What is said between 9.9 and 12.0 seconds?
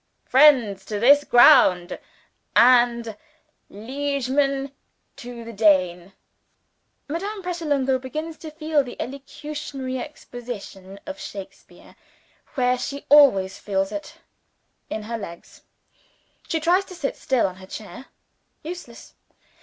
exposition of Shakespeare,